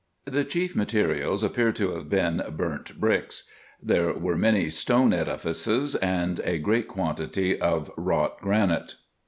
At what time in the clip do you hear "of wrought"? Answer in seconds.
7.61-8.39